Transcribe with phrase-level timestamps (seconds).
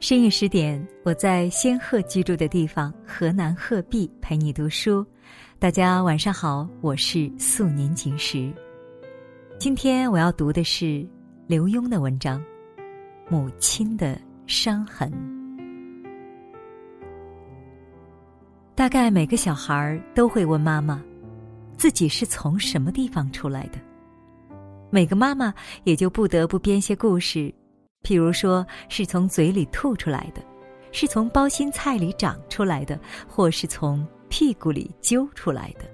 [0.00, 5.04] 深夜十点，我在仙鹤居住的地方河南鹤壁陪你读书。
[5.58, 8.50] 大家晚上好，我是素年锦时。
[9.58, 11.06] 今天我要读的是
[11.46, 12.40] 刘墉的文章
[13.28, 15.12] 《母亲的伤痕》。
[18.74, 20.98] 大概每个小孩都会问妈妈，
[21.76, 23.78] 自己是从什么地方出来的。
[24.88, 25.52] 每个妈妈
[25.84, 27.52] 也就不得不编些故事。
[28.02, 30.42] 譬如说，是从嘴里吐出来的，
[30.90, 35.84] 是从包心菜里长出来的，或是从屁股里揪出来的。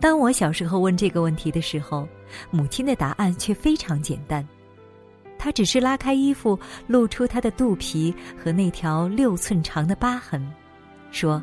[0.00, 2.06] 当我小时候问这个问题的时候，
[2.50, 4.46] 母亲的答案却非常简单，
[5.38, 10.46] 她只是拉开衣服，露出她的肚皮和那条六寸长的疤痕，
[11.10, 11.42] 说：“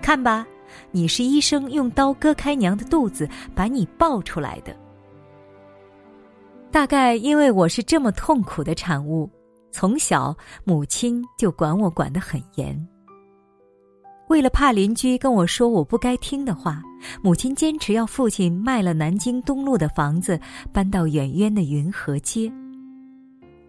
[0.00, 0.46] 看吧，
[0.90, 4.74] 你是医生用刀割开娘的肚子，把你抱出来的。”
[6.76, 9.30] 大概因为我是这么痛苦的产物，
[9.72, 12.86] 从小母亲就管我管得很严。
[14.28, 16.82] 为了怕邻居跟我说我不该听的话，
[17.22, 20.38] 母亲坚持要父亲卖了南京东路的房子，
[20.70, 22.52] 搬到远远的云和街。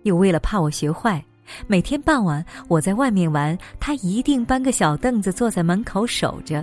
[0.03, 1.23] 又为了怕我学坏，
[1.65, 6.61] 每天傍晚我在外面玩，他一定搬个小凳子坐在门口守着，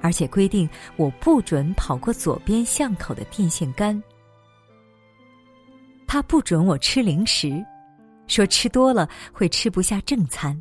[0.00, 4.02] 而且规定我不准跑过左边巷口的电线杆。
[6.14, 7.60] 他不准我吃零食，
[8.28, 10.56] 说吃多了会吃不下正餐。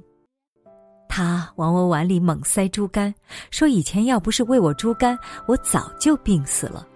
[1.08, 3.14] 他往我碗里猛塞猪肝，
[3.52, 5.16] 说以前要不是喂我猪肝，
[5.46, 6.88] 我早就病死了。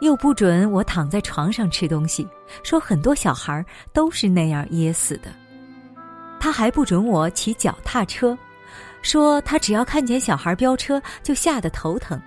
[0.00, 2.26] 又不准我躺在床上吃东西，
[2.62, 5.30] 说很多小孩都是那样噎死的。
[6.40, 8.34] 他还不准我骑脚踏车，
[9.02, 12.18] 说他只要看见小孩飙车就吓得头疼。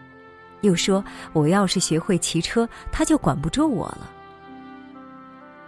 [0.61, 4.11] 又说我要是学会骑车，他就管不住我了。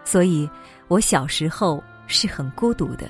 [0.03, 0.49] 所以，
[0.87, 3.09] 我小时候是很孤独的。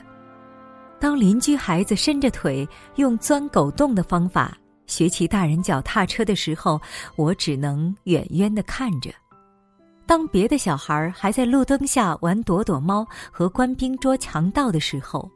[1.00, 6.80] 当邻居孩子伸着腿用钻狗洞的方法学骑大人脚踏车的时候，
[7.16, 9.09] 我只能远远的看着；
[10.06, 15.28] 当别的小孩还在路灯下玩躲躲猫和官兵捉强盗的时候，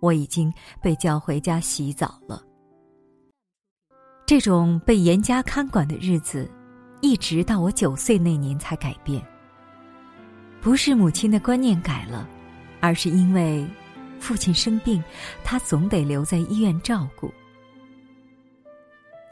[0.00, 2.40] 我已经被叫回家洗澡了。
[4.24, 6.48] 这种被严加看管的日子，
[7.00, 9.20] 一直到我九岁那年才改变。
[10.62, 12.26] 不是母亲的观念改了，
[12.80, 13.66] 而是因为
[14.20, 15.02] 父亲生病，
[15.42, 17.28] 他总得留在医院照顾。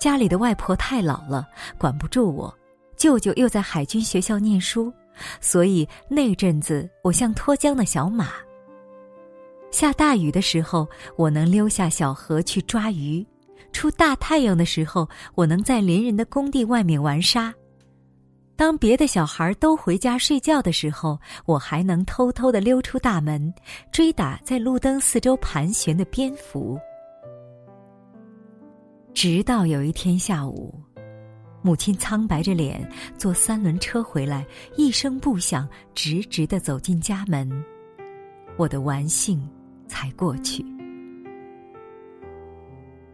[0.00, 1.46] 家里的外婆太老了，
[1.78, 2.52] 管不住我；
[2.96, 4.92] 舅舅又在海军学校念书，
[5.40, 8.30] 所以那阵子我像脱缰的小马。
[9.70, 13.24] 下大雨的时候，我能溜下小河去抓鱼；
[13.72, 17.54] 出大太阳的时候，我能在邻人的工地外面玩沙。
[18.60, 23.54] 当别的小孩都回家睡觉的时候，我还能偷偷的溜出大门，
[23.90, 26.78] 追打在路灯四周盘旋的蝙蝠。
[29.14, 30.78] 直到有一天下午，
[31.62, 37.50] 母亲苍白着脸坐三轮车回来，一声不响，直直的走进家门，
[38.58, 39.42] 我的玩性
[39.88, 40.62] 才过去。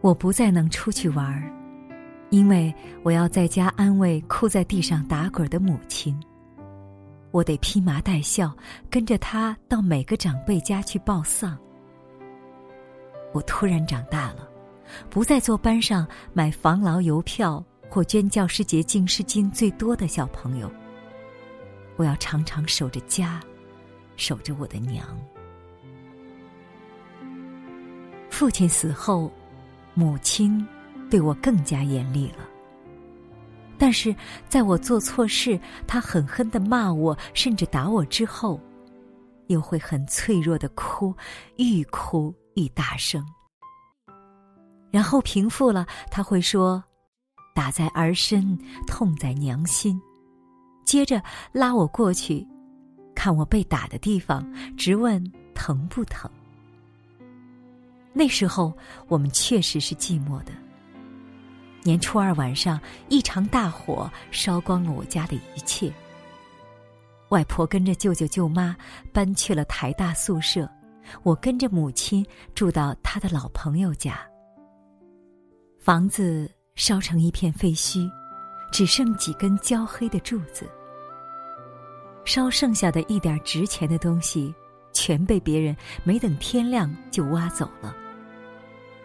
[0.01, 1.56] 我不再能出去玩儿。
[2.29, 2.73] 因为
[3.03, 6.19] 我要在家安慰哭在地上打滚的母亲，
[7.31, 8.53] 我得披麻戴孝，
[8.89, 11.57] 跟着他到每个长辈家去报丧。
[13.33, 14.47] 我突然长大了，
[15.09, 20.69] 不再做班上买防劳邮票或捐教师节敬师金最多的小朋友。
[21.95, 23.39] 我要常常守着家，
[24.17, 25.05] 守着我的娘。
[28.29, 29.31] 父亲死后，
[29.93, 30.67] 母亲。
[31.09, 32.47] 对我更加严厉了。
[33.77, 34.15] 但是
[34.49, 38.59] 在我做错事，他狠狠的骂我，甚至打我之后，
[39.47, 41.13] 又会很脆弱的哭，
[41.57, 43.23] 愈哭愈大声。
[44.89, 46.83] 然后平复了，他会说
[47.53, 48.57] ：“打在儿身，
[48.87, 50.01] 痛在娘心。”
[50.85, 52.47] 接着拉我过去，
[53.13, 54.43] 看我被打的地方，
[54.75, 56.31] 直问疼不疼。
[58.13, 58.75] 那时候
[59.07, 60.51] 我们确实是寂寞的。
[61.87, 65.89] 年初二晚上，一场大火烧光了我家的一切。
[67.29, 68.75] 外婆跟着舅舅舅妈
[69.13, 70.69] 搬去了台大宿舍，
[71.23, 74.19] 我跟着母亲住到他的老朋友家。
[75.79, 78.11] 房子烧成一片废墟，
[78.69, 80.69] 只剩几根焦黑的柱子。
[82.25, 84.53] 烧剩下的一点值钱的东西，
[84.91, 85.73] 全被别人
[86.03, 87.95] 没等天亮就挖走了。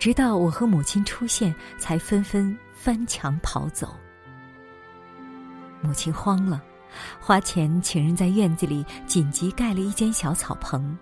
[0.01, 3.95] 直到我和母亲出现，才纷纷翻墙跑走。
[5.81, 6.61] 母亲慌了，
[7.21, 10.99] 花钱请人在院子里紧急盖了一间小草棚。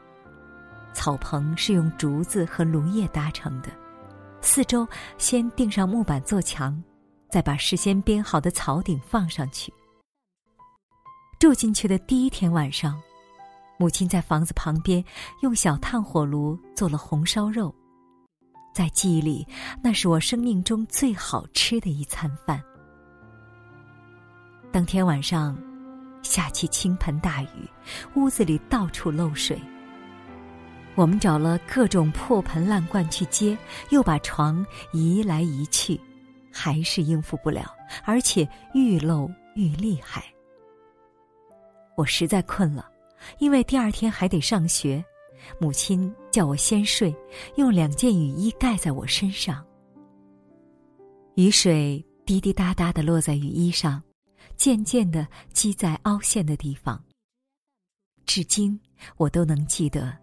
[0.93, 3.71] 草棚是用竹子和芦叶搭成的，
[4.43, 4.87] 四周
[5.17, 6.79] 先钉上木板做墙，
[7.31, 9.73] 再把事先编好的草顶放上去。
[11.39, 13.01] 住进去的第一天晚上，
[13.79, 15.03] 母亲在房子旁边
[15.41, 17.75] 用小炭火炉做了红烧肉，
[18.73, 19.47] 在记忆里，
[19.83, 22.63] 那是我生命中最好吃的一餐饭。
[24.73, 25.59] 当天晚上，
[26.23, 27.69] 下起倾盆大雨，
[28.15, 29.61] 屋子里到处漏水。
[30.95, 33.57] 我们找了各种破盆烂罐去接，
[33.91, 36.01] 又把床移来移去，
[36.53, 37.75] 还是应付不了，
[38.05, 40.25] 而且愈漏愈厉害。
[41.97, 42.89] 我实在困了，
[43.39, 45.05] 因为第二天还得上学。
[45.59, 47.15] 母亲叫我先睡，
[47.57, 49.65] 用两件雨衣盖在我身上。
[51.35, 54.03] 雨水滴滴答答的落在雨衣上，
[54.57, 57.03] 渐渐的积在凹陷的地方。
[58.27, 58.79] 至今
[59.17, 60.17] 我都能记得。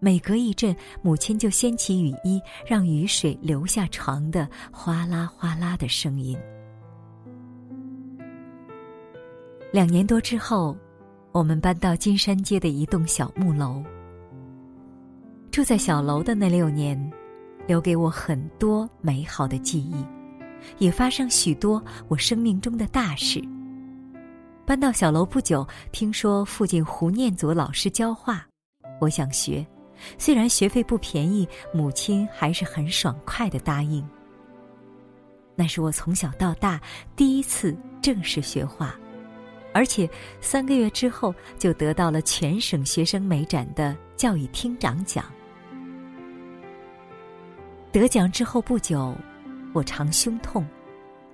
[0.00, 6.38] 每隔一阵，母亲就掀起雨衣，让雨水流下床的哗啦哗啦的声音。
[9.72, 10.76] 两年多之后，
[11.32, 13.82] 我们搬到金山街的一栋小木楼。
[15.50, 17.12] 住在小楼的那六年，
[17.66, 20.04] 留给我很多美好的记忆，
[20.78, 23.42] 也发生许多我生命中的大事。
[24.64, 28.46] 搬到小楼不久，听说附近胡念祖老师教画，
[29.00, 29.66] 我想学。
[30.16, 34.06] 虽然学费不便宜，母亲还是很爽快的答应。
[35.56, 36.80] 那是我从小到大
[37.16, 38.94] 第一次正式学画，
[39.72, 40.08] 而且
[40.40, 45.24] 三个月之后就得到了全省学生美展的教育厅长奖。
[47.90, 49.14] 得奖之后不久，
[49.72, 50.66] 我常胸痛，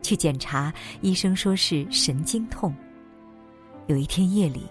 [0.02, 2.74] 去检查，医生说是神经痛。
[3.86, 4.66] 有一天夜里，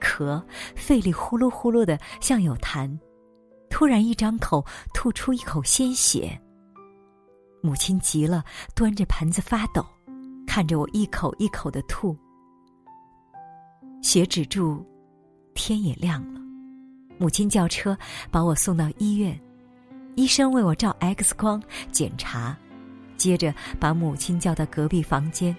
[0.00, 0.42] 咳，
[0.74, 2.90] 肺里呼噜呼噜的，像有痰。
[3.70, 6.40] 突然一张口吐出一口鲜血，
[7.62, 8.44] 母亲急了，
[8.74, 9.84] 端着盆子发抖，
[10.46, 12.16] 看着我一口一口的吐。
[14.02, 14.84] 血止住，
[15.54, 16.40] 天也亮了，
[17.18, 17.96] 母亲叫车
[18.30, 19.40] 把我送到医院，
[20.16, 22.56] 医生为我照 X 光检查，
[23.16, 25.54] 接着把母亲叫到隔壁房间。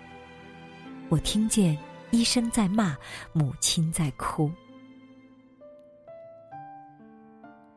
[1.09, 1.77] 我听见
[2.11, 2.95] 医生在骂，
[3.33, 4.49] 母亲在哭。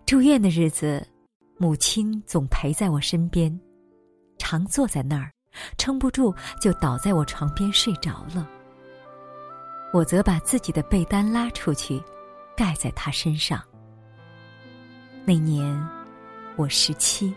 [0.07, 1.07] 住院的日子，
[1.59, 3.61] 母亲总陪在我身边，
[4.39, 5.31] 常坐在那儿，
[5.77, 8.49] 撑不住就倒在我床边睡着了。
[9.93, 12.03] 我则把自己的被单拉出去，
[12.57, 13.63] 盖在他身上。
[15.27, 15.77] 那年
[16.59, 17.33] 我十七，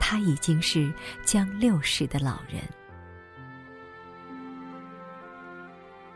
[0.00, 0.90] 他已经是
[1.26, 2.62] 将六十的老人。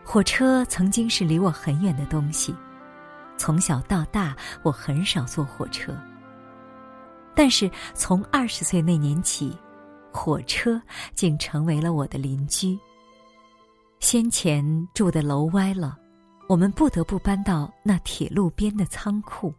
[0.03, 2.57] 火车曾经是离我很远的东西。
[3.37, 5.95] 从小到大，我很少坐火车。
[7.35, 9.55] 但是从二十岁那年起，
[10.11, 10.81] 火车
[11.13, 12.79] 竟成为了我的邻居。
[14.01, 15.95] 先前住的楼歪了，
[16.49, 19.53] 我们不得不搬到那铁路边的仓库。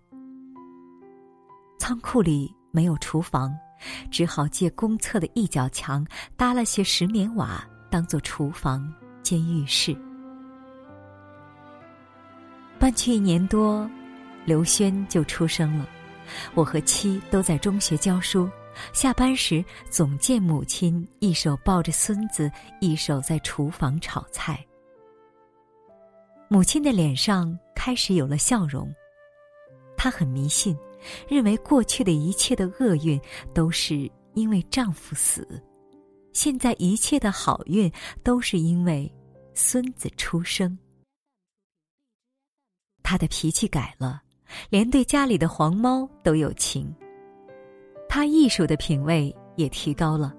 [1.90, 3.52] 仓库里没有厨房，
[4.12, 6.06] 只好借公厕的一角墙
[6.38, 8.94] 搭了些石棉瓦，当做厨房
[9.24, 9.98] 兼浴室。
[12.78, 13.90] 搬去一年多，
[14.46, 15.90] 刘轩就出生了。
[16.54, 18.48] 我和妻都在中学教书，
[18.94, 24.64] 下班时总见母亲一手抱着孙子，一手在厨房炒菜。
[26.50, 28.88] 母亲的脸上开始有了笑容。
[29.98, 30.78] 她很迷信，
[31.28, 33.20] 认为过去的一切的厄运
[33.54, 35.62] 都是因为丈夫死，
[36.34, 37.92] 现在一切的好运
[38.24, 39.12] 都是因为
[39.54, 40.78] 孙子出生。
[43.02, 44.22] 他的脾气改了，
[44.70, 46.94] 连对家里的黄猫都有情。
[48.08, 50.36] 他艺术的品味也提高了，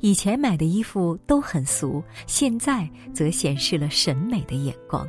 [0.00, 5.08] 以前买的衣服都很俗，现在则显示了审美的眼光。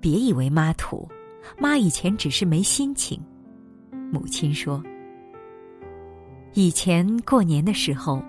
[0.00, 1.08] 别以为妈土，
[1.58, 3.20] 妈以前只是没心情。
[4.12, 4.82] 母亲说
[6.54, 8.22] ：“以前过年的时候，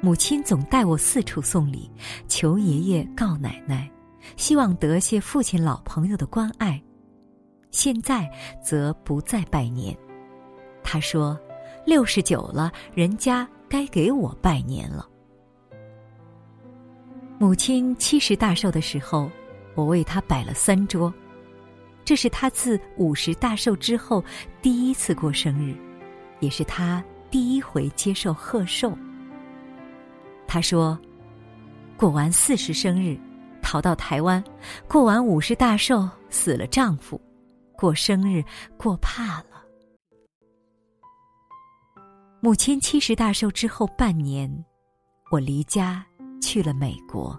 [0.00, 1.90] 母亲总带我四处送礼，
[2.28, 3.90] 求爷爷告奶奶。”
[4.36, 6.82] 希望得些父亲老朋友的关爱，
[7.70, 8.28] 现在
[8.60, 9.96] 则不再拜年。
[10.82, 11.38] 他说
[11.86, 15.08] ：“六十九了，人家该给我拜年了。”
[17.38, 19.30] 母亲七十大寿的时候，
[19.76, 21.14] 我为她摆了三桌，
[22.06, 24.24] 这是她自五十大寿之后
[24.62, 25.76] 第一次过生日，
[26.40, 28.96] 也是她第一回接受贺寿。
[30.46, 30.98] 他说
[31.98, 33.18] ：“过完四十生日。”
[33.60, 34.42] 逃到台湾，
[34.86, 37.20] 过完五十大寿，死了丈夫，
[37.76, 38.40] 过生日
[38.76, 39.66] 过怕了。
[42.40, 44.48] 母亲七十大寿之后半年，
[45.32, 46.06] 我离家
[46.40, 47.36] 去了美国。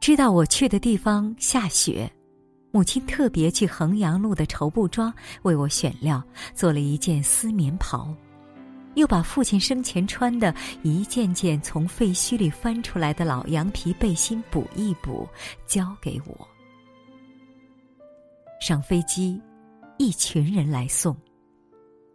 [0.00, 2.10] 知道我去的地方下雪，
[2.74, 6.20] 母亲特别去衡阳路的绸布庄为我选料，
[6.56, 8.12] 做了一件丝棉袍。
[8.96, 10.52] 又把父亲生前穿的
[10.82, 15.28] 一件件从废墟里翻出来的老羊皮背心补一补，
[15.66, 16.48] 交给我。
[18.60, 19.40] 上飞机，
[19.96, 21.16] 一群人来送，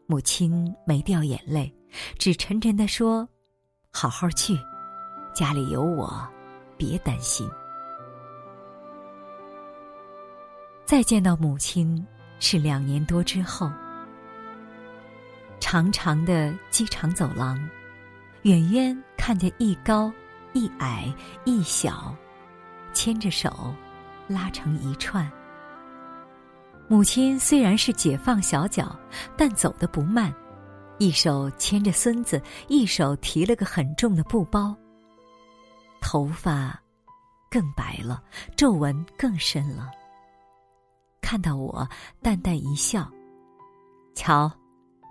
[0.07, 1.73] 母亲没掉眼泪，
[2.17, 3.25] 只沉沉的说
[3.91, 4.59] ：“好好去，
[5.33, 6.21] 家里有我，
[6.75, 7.49] 别担心。”
[10.89, 12.03] 再见到母亲
[12.39, 13.71] 是两年多之后。
[15.59, 17.63] 长长的机场走廊，
[18.41, 20.11] 远远看见一高
[20.51, 21.13] 一矮
[21.45, 22.11] 一小，
[22.91, 23.71] 牵着手，
[24.27, 25.31] 拉成一串。
[26.87, 28.99] 母亲虽然是解放小脚，
[29.37, 30.33] 但走得不慢，
[30.97, 34.75] 一手牵着孙子，一手提了个很重的布包。
[36.01, 36.81] 头发
[37.47, 38.23] 更白了，
[38.55, 39.91] 皱纹更深了。
[41.21, 41.87] 看到我，
[42.21, 43.09] 淡淡一笑，
[44.15, 44.51] 瞧。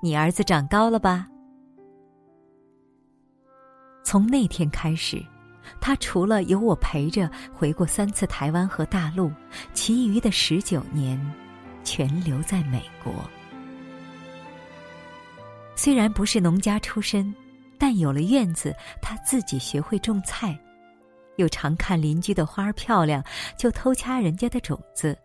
[0.00, 1.27] 你儿子长高了吧？
[4.05, 5.21] 从那天开始，
[5.81, 9.31] 他除了有我陪着回过三次台湾和大陆，
[9.75, 11.21] 其余的十九年，
[11.83, 13.12] 全留在美国。
[15.75, 17.35] 虽然不是农家出身，
[17.77, 18.73] 但有了院子，
[19.03, 20.59] 他自己学会种菜，
[21.37, 23.23] 又常看邻居的花儿漂亮，
[23.57, 25.19] 就偷掐人家的种子。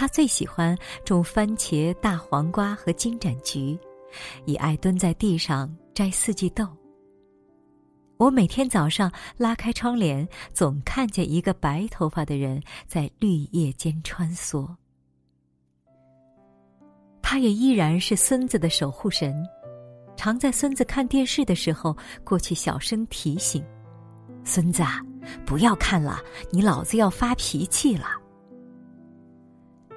[0.00, 3.78] 他最喜欢种番茄、大黄瓜和金盏菊，
[4.46, 6.66] 也爱蹲在地上摘四季豆。
[8.16, 14.66] 我每天早上拉开窗帘，总看见一个白头发的人在绿叶间穿梭。
[17.20, 19.46] 他也依然是孙子的守护神，
[20.16, 23.62] 常在孙子看电视的时候过去小声提醒
[24.44, 24.82] ：“孙子，
[25.44, 28.16] 不要看了，你老子要发脾气了。”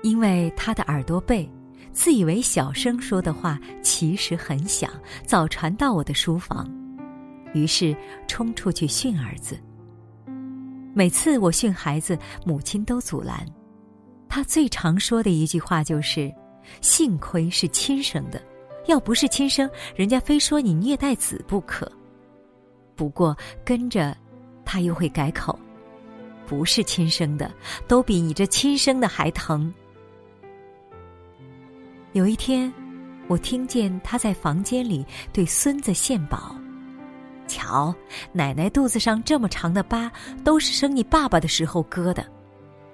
[0.03, 1.49] 因为他的耳朵背，
[1.93, 4.91] 自以为小声说的话其实很响，
[5.25, 6.69] 早传到我的书房，
[7.53, 7.95] 于是
[8.27, 9.57] 冲出去训儿子。
[10.93, 13.45] 每次我训孩子，母亲都阻拦。
[14.27, 16.29] 他最常说的一句话就是
[16.81, 18.41] ：“幸亏是亲生的，
[18.87, 21.89] 要不是亲生，人家非说你虐待子不可。”
[22.93, 24.15] 不过跟着，
[24.65, 25.57] 他又会改口
[26.45, 27.49] ：“不是亲生的，
[27.87, 29.73] 都比你这亲生的还疼。”
[32.13, 32.71] 有一天，
[33.27, 36.55] 我听见他在房间里对孙子献宝
[37.47, 37.93] ：“瞧，
[38.31, 40.11] 奶奶肚子上这么长的疤，
[40.43, 42.23] 都是生你爸爸的时候割的。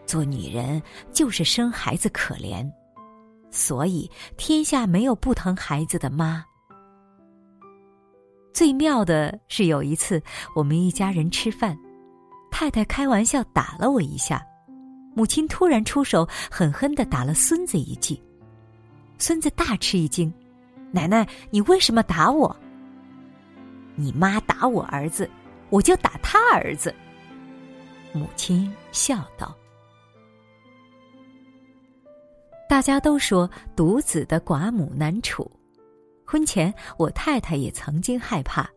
[0.06, 2.66] 做女人就是生孩子可怜，
[3.52, 6.42] 所以天下没有不疼孩子的妈。”
[8.56, 10.24] 最妙的是有一次，
[10.56, 11.78] 我们一家人吃饭，
[12.50, 14.42] 太太开玩笑打了我一下，
[15.14, 18.24] 母亲突然出手，狠狠的打了孙子一记。
[19.20, 20.34] 孙子大吃一惊
[20.92, 22.56] ：“奶奶，你为什么打我
[23.96, 25.30] ？”“你妈打我儿子，
[25.70, 26.96] 我就打他儿子。”
[28.14, 29.56] 母亲笑道。
[32.68, 35.52] 大家都说独子的寡母难处，
[36.26, 38.70] 婚前我太太也曾经害怕，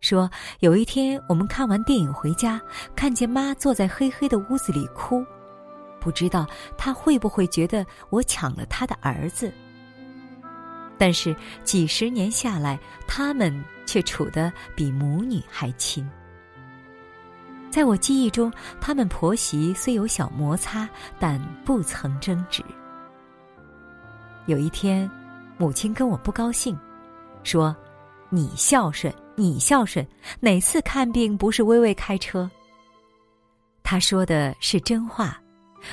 [0.00, 2.60] 说有一天我们看完电影回家，
[2.94, 5.24] 看见妈坐在黑黑的屋子里哭，
[5.98, 6.46] 不知道
[6.78, 9.52] 她会不会觉得我抢了她的儿子。
[11.02, 12.78] 但是几十年下来，
[13.08, 13.52] 他们
[13.84, 16.08] 却处得比母女还亲。
[17.72, 22.62] 在我记忆中，他们婆媳虽有小摩擦，但不曾争执。
[24.46, 25.10] 有一天，
[25.58, 26.78] 母亲跟我不高兴，
[27.42, 27.74] 说
[28.30, 30.06] ：“你孝顺，你孝顺，
[30.38, 32.48] 哪次看病不是微微开车？”
[33.82, 35.36] 她说的是真话。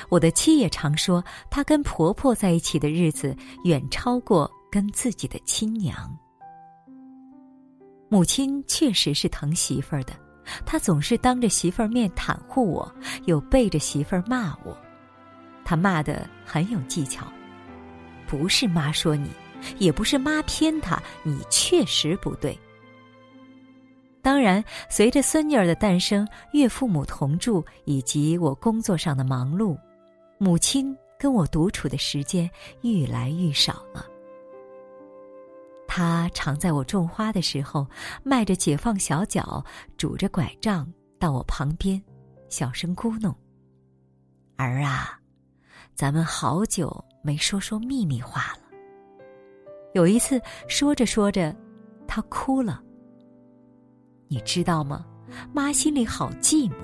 [0.08, 4.48] 我的妻也常说，她跟婆婆在一起的日子远超过。
[4.70, 6.16] 跟自己的亲娘，
[8.08, 10.12] 母亲确实是疼媳妇儿的，
[10.64, 14.76] 她总是当着媳妇儿面袒护我，又背着媳妇儿骂我。
[15.64, 17.26] 她骂的很有技巧，
[18.28, 19.28] 不是妈说你，
[19.78, 22.56] 也不是妈偏她，你确实不对。
[24.22, 29.76] 当然，随着孙女儿的诞生，岳父母同住，以及我工作上的忙碌，
[30.38, 32.48] 母亲跟我独处的时间
[32.82, 34.06] 愈来愈少了。
[35.92, 37.84] 他常在我种花的时候，
[38.22, 39.64] 迈着解放小脚，
[39.96, 42.00] 拄着拐杖到我旁边，
[42.48, 43.34] 小声咕哝
[44.56, 45.18] ：“儿啊，
[45.96, 48.62] 咱们好久没说说秘密话了。
[49.92, 51.52] 有一次说着说着，
[52.06, 52.80] 他哭了。
[54.28, 55.04] 你知道吗？
[55.52, 56.74] 妈心里好寂寞。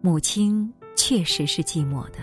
[0.00, 2.18] 母亲确实是寂寞的。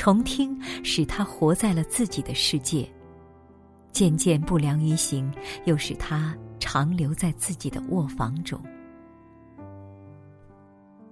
[0.00, 2.88] 重听使他活在了自己的世界，
[3.90, 5.28] 渐渐不良于行，
[5.64, 8.62] 又使他长留在自己的卧房中。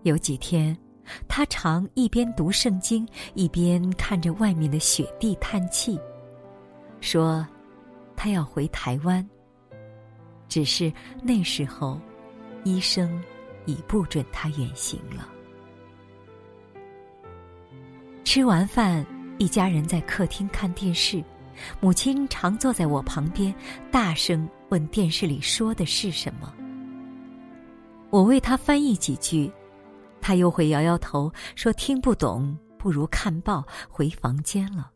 [0.04, 0.78] 有几天，
[1.26, 5.98] 他常一边读圣经，一边看着外面的雪地叹气，
[7.00, 7.44] 说
[8.14, 9.28] ：“他要回台湾。”
[10.46, 10.92] 只是
[11.24, 12.00] 那时候，
[12.62, 13.20] 医生
[13.64, 15.28] 已不准他远行了。
[18.26, 19.06] 吃完饭，
[19.38, 21.22] 一家人在客厅看电视，
[21.80, 23.54] 母亲常坐在我旁边，
[23.88, 26.52] 大声问电视里说的是什么。
[28.10, 29.48] 我为他翻译几句，
[30.20, 34.90] 他又会摇摇头说听不懂，不如看报，回房间了。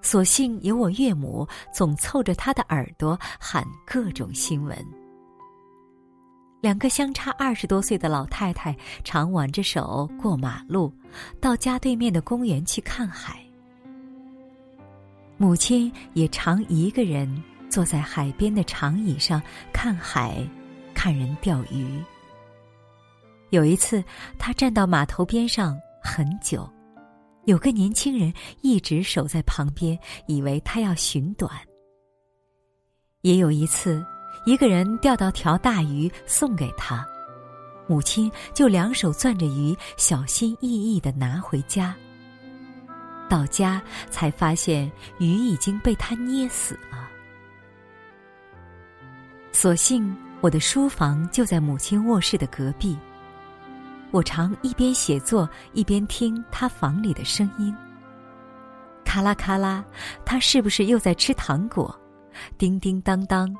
[0.00, 4.74] 所幸有我岳母总凑着他的耳朵喊各种新闻。
[6.60, 10.92] 两个相差二十多岁的老太太常挽着手过马路，
[11.40, 13.40] 到家对面的公园去看海。
[15.36, 19.40] 母亲也常一个人坐在海边的长椅上
[19.72, 20.44] 看海，
[20.94, 22.02] 看人钓鱼。
[23.50, 24.02] 有一次，
[24.36, 26.68] 她站到码头边上很久。
[27.44, 31.50] 有个年轻人一直守在旁边，以为他要寻短。
[33.22, 34.04] 也有一次，
[34.48, 37.06] 一个人钓到条大鱼送给他，
[37.86, 41.94] 母亲就两手攥着鱼，小心翼翼的拿回家。
[43.28, 47.10] 到家才发现鱼已经被他捏死了。
[49.52, 52.96] 所幸我的书房就在母亲卧室的隔壁。
[54.10, 57.76] 我常一边写作一边听他房里的声音。
[59.04, 59.84] 咔啦咔啦，
[60.24, 61.94] 他是不是又在吃糖果？
[62.56, 63.54] 叮叮当当，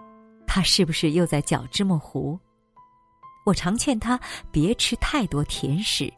[0.59, 2.37] 他是不是又在搅芝麻糊？
[3.47, 4.19] 我常劝他
[4.51, 6.13] 别吃太多甜食，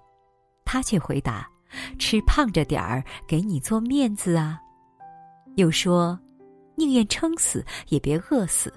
[0.65, 1.47] 他却回答
[2.01, 4.59] ：“吃胖着点儿，给你做面子啊。”
[5.57, 6.19] 又说
[6.75, 8.73] ：“宁愿撑死也别饿死，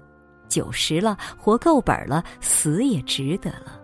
[0.49, 3.79] 九十了活够本了，死也值得了。”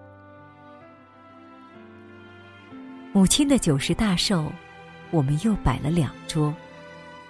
[3.15, 4.51] 母亲的九十大寿，
[5.11, 6.53] 我们又摆了两桌，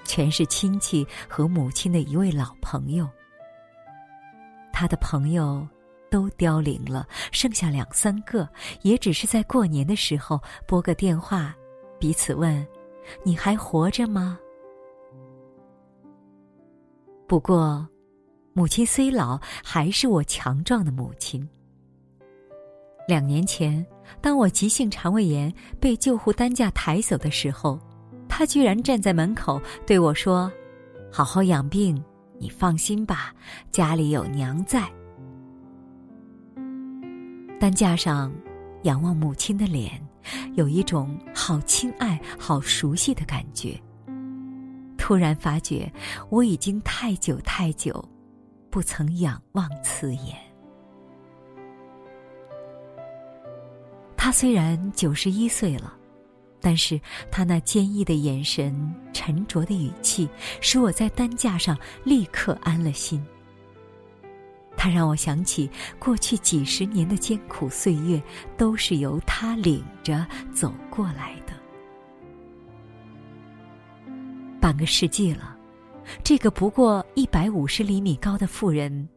[0.05, 3.07] 全是亲戚和母亲的一位老朋友。
[4.79, 5.67] 他的朋友
[6.09, 8.47] 都凋零了，剩下两三个，
[8.81, 11.53] 也只是在过年的时候拨个电话，
[11.99, 12.65] 彼此问
[13.21, 14.39] ：“你还活着吗？”
[17.27, 17.85] 不过，
[18.53, 21.45] 母亲虽老，还是我强壮的母亲。
[23.05, 23.85] 两年前，
[24.21, 27.77] 当我急性肠胃炎被救护担架抬走的时候，
[28.29, 30.49] 他居然站在门口对我说
[31.11, 32.01] ：“好好养病，
[32.39, 33.35] 你放心吧，
[33.71, 34.89] 家里有娘在。”
[37.59, 38.33] 担架上，
[38.83, 40.01] 仰望母亲的脸，
[40.55, 43.77] 有一种好亲爱、好熟悉的感觉。
[44.97, 45.91] 突然发觉，
[46.29, 48.01] 我已经太久太久，
[48.69, 50.37] 不曾仰望此眼。
[54.15, 55.97] 他虽然九十一岁了，
[56.61, 56.99] 但是
[57.31, 60.27] 他那坚毅的眼神、沉着的语气，
[60.61, 63.23] 使我在担架上立刻安了心。
[64.77, 68.21] 他让我想起过去几十年的艰苦岁月，
[68.57, 71.53] 都是由他领着走过来的。
[74.61, 75.57] 半个世纪了，
[76.23, 79.07] 这个不过一百五十厘米高的妇人。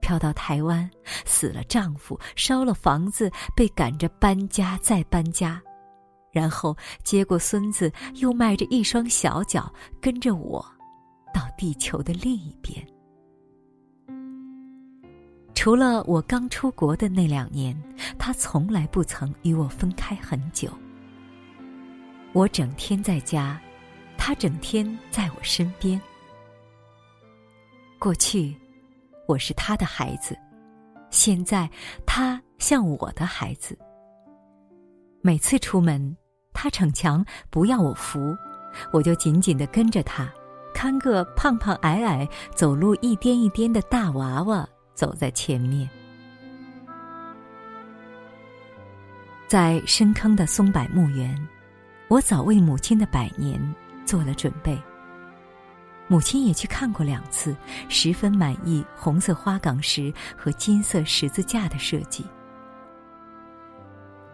[0.00, 0.90] 飘到台湾，
[1.24, 5.62] 死了丈夫，烧了房子，被赶着搬家再搬家，
[6.32, 10.64] 然后接过孙子，又迈着一双小脚跟着我，
[11.32, 12.84] 到地球的另一边。
[15.54, 17.80] 除了我刚出国的那两年，
[18.18, 20.68] 他从来不曾与我分开很久。
[22.32, 23.60] 我整天在家，
[24.16, 26.00] 他整天在我身边。
[27.98, 28.56] 过去。
[29.28, 30.36] 我是他的孩子，
[31.08, 31.70] 现在
[32.04, 33.78] 他像我的孩子。
[35.22, 36.14] 每次出门，
[36.52, 38.36] 他逞强不要我扶，
[38.90, 40.28] 我就紧紧的跟着他，
[40.74, 45.88] 看个胖胖矮矮、走路一颠一颠的大娃娃走在前面。
[49.48, 51.36] 在深坑的松柏墓园，
[52.08, 53.60] 我早为母亲的百年
[54.06, 54.80] 做了准备。
[56.08, 57.56] 母亲也去看过两次，
[57.88, 62.24] 十分满意红色花岗石和金色十字架的设计。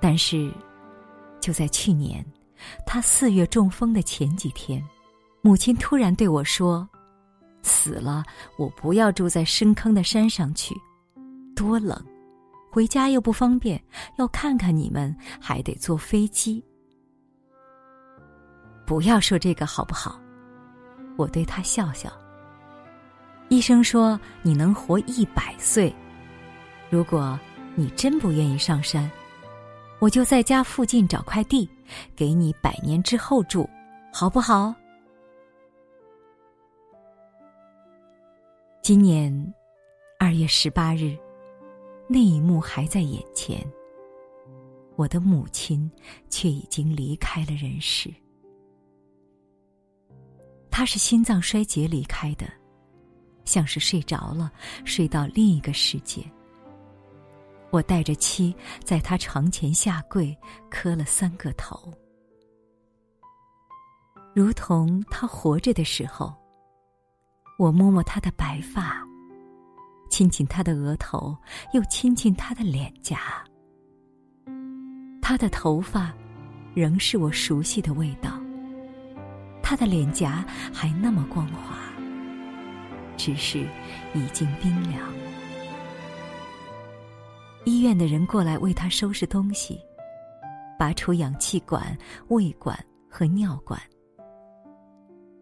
[0.00, 0.52] 但是，
[1.40, 2.24] 就在去年，
[2.86, 4.84] 他四月中风的前几天，
[5.40, 6.88] 母亲突然对我说
[7.62, 8.24] ：“死了，
[8.56, 10.74] 我不要住在深坑的山上去，
[11.54, 12.00] 多冷，
[12.70, 13.82] 回家又不方便，
[14.16, 16.62] 要看看你们还得坐飞机。”
[18.86, 20.18] 不要说这个好不好？
[21.16, 22.10] 我对他笑笑。
[23.50, 25.94] 医生说你能活一百岁，
[26.90, 27.38] 如果
[27.74, 29.10] 你真不愿意上山，
[30.00, 31.68] 我就在家附近找块地，
[32.14, 33.68] 给你百年之后住，
[34.12, 34.74] 好不好？
[38.80, 39.54] 今年
[40.18, 41.18] 二月十八日，
[42.08, 43.60] 那一幕还在眼前，
[44.94, 45.90] 我的母亲
[46.30, 48.08] 却已经离开了人世。
[50.70, 52.46] 她是心脏衰竭离开的，
[53.44, 54.52] 像是睡着了，
[54.84, 56.22] 睡到另一个世界。
[57.78, 60.36] 我带着妻在他床前下跪，
[60.68, 61.94] 磕了三个头，
[64.34, 66.34] 如同他活着的时候。
[67.56, 69.00] 我摸摸他的白发，
[70.10, 71.36] 亲亲他的额头，
[71.72, 73.44] 又亲亲他的脸颊。
[75.22, 76.12] 他的头发，
[76.74, 78.40] 仍是我熟悉的味道。
[79.62, 81.78] 他的脸颊还那么光滑，
[83.16, 83.60] 只是
[84.14, 85.00] 已经冰凉。
[87.68, 89.78] 医院的人过来为他收拾东西，
[90.78, 91.94] 拔出氧气管、
[92.28, 93.78] 胃管和尿管。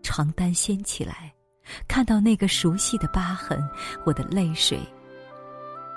[0.02, 1.32] 床单掀起来，
[1.86, 3.62] 看到那个熟悉的疤痕，
[4.04, 4.80] 我的泪水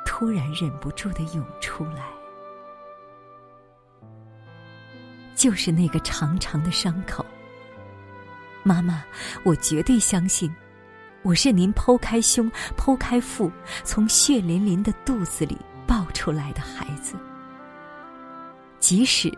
[0.05, 2.05] 突然忍不住的涌出来。
[5.33, 7.25] 就是那个长长的伤口。
[8.61, 9.03] 妈妈，
[9.43, 10.53] 我绝对相信，
[11.23, 13.51] 我是您剖开胸、剖开腹，
[13.83, 15.57] 从血淋淋的肚子里
[16.19, 17.15] 出来的孩子。
[18.77, 19.31] 即使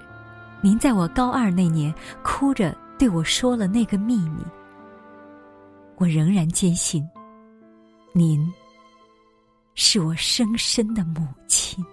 [0.61, 4.43] 您在我高二那年哭着对我说了那个秘密，
[5.97, 7.07] 我仍然坚信，
[8.13, 8.51] 您
[9.75, 11.85] 是我深深的母亲。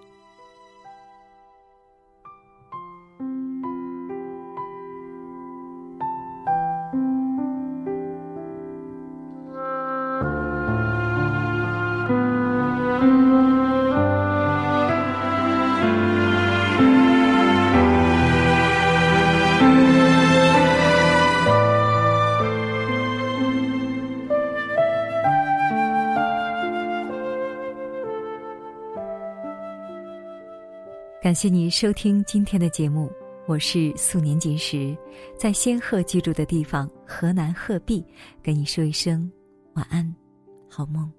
[31.29, 33.07] 感谢您收听今天的节目，
[33.45, 34.97] 我是素年锦时，
[35.37, 38.03] 在仙鹤居住的地方河南鹤壁，
[38.41, 39.31] 跟你说一声
[39.75, 40.11] 晚安，
[40.67, 41.18] 好梦。